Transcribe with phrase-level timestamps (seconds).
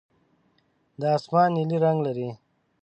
[0.99, 2.29] دا اسمان نیلي رنګ لري.